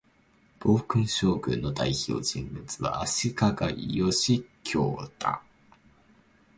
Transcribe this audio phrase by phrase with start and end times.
[0.59, 3.29] 暴君将軍の代表人物は、足
[3.69, 5.43] 利義教だ